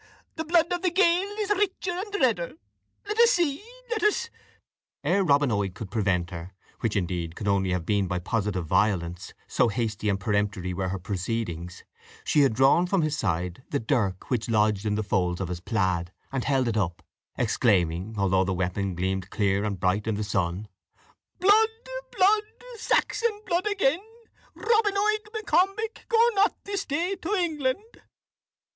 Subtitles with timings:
[0.35, 2.53] The blood of the Gael is richer and redder.
[3.07, 4.31] Let us see let us"
[5.03, 9.35] Ere Robin Oig could prevent her, which, indeed, could only have been by positive violence,
[9.47, 11.83] so hasty and peremptory were her proceedings,
[12.23, 15.59] she had drawn from his side the dirk which lodged in the folds of his
[15.59, 17.03] plaid, and held it up,
[17.37, 20.67] exclaiming, although the weapon gleamed clear and bright in the sun:
[21.39, 21.69] "Blood,
[22.17, 22.41] blood
[22.77, 24.01] Saxon blood again.
[24.55, 28.01] Robin Oig M'Combich, go not this day to England!"